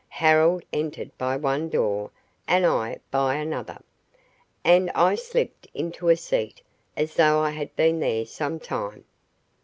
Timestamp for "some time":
8.25-9.05